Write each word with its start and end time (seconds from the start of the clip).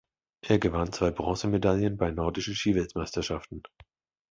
Er 0.41 0.57
gewann 0.57 0.91
zwei 0.91 1.11
Bronzemedaillen 1.11 1.95
bei 1.95 2.09
Nordischen 2.09 2.55
Skiweltmeisterschaften. 2.55 3.61